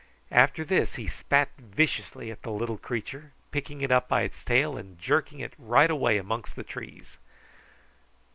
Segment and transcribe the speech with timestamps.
[0.31, 4.75] After this he spat viciously at the little creature, picking it up by its tail
[4.75, 7.17] and jerking it right away amongst the trees.